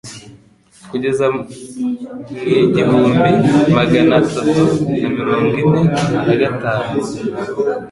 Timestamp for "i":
2.51-2.53